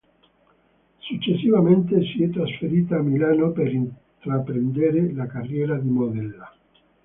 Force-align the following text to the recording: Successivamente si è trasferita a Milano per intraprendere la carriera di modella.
Successivamente 0.97 2.01
si 2.05 2.23
è 2.23 2.29
trasferita 2.31 2.95
a 2.95 3.03
Milano 3.03 3.51
per 3.51 3.71
intraprendere 3.71 5.13
la 5.13 5.27
carriera 5.27 5.77
di 5.77 5.89
modella. 5.89 6.51